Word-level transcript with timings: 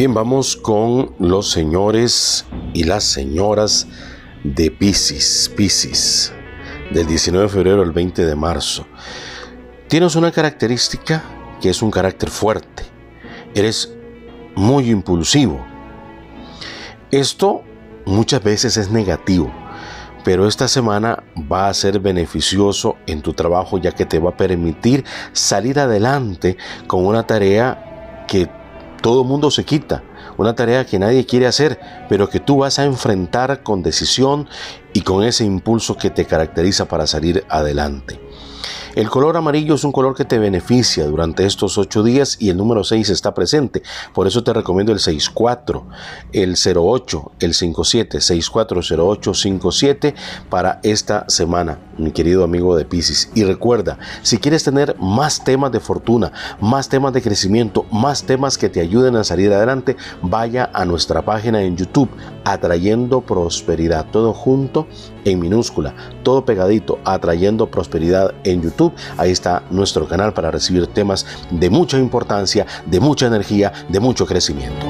Bien, 0.00 0.14
vamos 0.14 0.56
con 0.56 1.14
los 1.18 1.50
señores 1.50 2.46
y 2.72 2.84
las 2.84 3.04
señoras 3.04 3.86
de 4.42 4.70
Pisces, 4.70 5.52
Pisces, 5.54 6.32
del 6.90 7.06
19 7.06 7.46
de 7.46 7.52
febrero 7.52 7.82
al 7.82 7.92
20 7.92 8.24
de 8.24 8.34
marzo. 8.34 8.86
Tienes 9.88 10.16
una 10.16 10.32
característica 10.32 11.22
que 11.60 11.68
es 11.68 11.82
un 11.82 11.90
carácter 11.90 12.30
fuerte. 12.30 12.84
Eres 13.54 13.92
muy 14.54 14.88
impulsivo. 14.88 15.62
Esto 17.10 17.60
muchas 18.06 18.42
veces 18.42 18.78
es 18.78 18.90
negativo, 18.90 19.52
pero 20.24 20.48
esta 20.48 20.66
semana 20.66 21.22
va 21.36 21.68
a 21.68 21.74
ser 21.74 22.00
beneficioso 22.00 22.96
en 23.06 23.20
tu 23.20 23.34
trabajo 23.34 23.76
ya 23.76 23.92
que 23.92 24.06
te 24.06 24.18
va 24.18 24.30
a 24.30 24.36
permitir 24.38 25.04
salir 25.34 25.78
adelante 25.78 26.56
con 26.86 27.04
una 27.04 27.26
tarea 27.26 28.24
que 28.26 28.48
todo 29.00 29.24
mundo 29.24 29.50
se 29.50 29.64
quita, 29.64 30.02
una 30.36 30.54
tarea 30.54 30.86
que 30.86 30.98
nadie 30.98 31.26
quiere 31.26 31.46
hacer, 31.46 31.80
pero 32.08 32.28
que 32.28 32.40
tú 32.40 32.58
vas 32.58 32.78
a 32.78 32.84
enfrentar 32.84 33.62
con 33.62 33.82
decisión 33.82 34.48
y 34.92 35.02
con 35.02 35.24
ese 35.24 35.44
impulso 35.44 35.96
que 35.96 36.10
te 36.10 36.24
caracteriza 36.24 36.86
para 36.86 37.06
salir 37.06 37.44
adelante. 37.48 38.20
El 38.94 39.08
color 39.08 39.36
amarillo 39.36 39.76
es 39.76 39.84
un 39.84 39.92
color 39.92 40.16
que 40.16 40.24
te 40.24 40.40
beneficia 40.40 41.06
durante 41.06 41.46
estos 41.46 41.78
ocho 41.78 42.02
días 42.02 42.36
y 42.40 42.50
el 42.50 42.56
número 42.56 42.82
6 42.82 43.08
está 43.10 43.32
presente. 43.34 43.82
Por 44.12 44.26
eso 44.26 44.42
te 44.42 44.52
recomiendo 44.52 44.92
el 44.92 44.98
64, 44.98 45.86
el 46.32 46.56
08, 46.56 47.32
el 47.38 47.54
57, 47.54 48.20
640857 48.20 50.14
para 50.48 50.80
esta 50.82 51.24
semana, 51.28 51.78
mi 52.00 52.12
querido 52.12 52.44
amigo 52.44 52.76
de 52.76 52.84
Pisces. 52.84 53.30
Y 53.34 53.44
recuerda, 53.44 53.98
si 54.22 54.38
quieres 54.38 54.64
tener 54.64 54.96
más 54.98 55.44
temas 55.44 55.72
de 55.72 55.80
fortuna, 55.80 56.32
más 56.60 56.88
temas 56.88 57.12
de 57.12 57.22
crecimiento, 57.22 57.84
más 57.92 58.24
temas 58.24 58.58
que 58.58 58.68
te 58.68 58.80
ayuden 58.80 59.16
a 59.16 59.24
salir 59.24 59.52
adelante, 59.52 59.96
vaya 60.22 60.70
a 60.72 60.84
nuestra 60.84 61.22
página 61.22 61.62
en 61.62 61.76
YouTube, 61.76 62.10
Atrayendo 62.44 63.20
Prosperidad, 63.20 64.06
todo 64.10 64.32
junto 64.32 64.86
en 65.24 65.38
minúscula, 65.38 65.94
todo 66.22 66.44
pegadito, 66.44 66.98
Atrayendo 67.04 67.70
Prosperidad 67.70 68.34
en 68.44 68.62
YouTube 68.62 68.80
Ahí 69.16 69.30
está 69.30 69.62
nuestro 69.70 70.06
canal 70.06 70.32
para 70.32 70.50
recibir 70.50 70.86
temas 70.86 71.26
de 71.50 71.70
mucha 71.70 71.98
importancia, 71.98 72.66
de 72.86 73.00
mucha 73.00 73.26
energía, 73.26 73.72
de 73.88 74.00
mucho 74.00 74.26
crecimiento. 74.26 74.89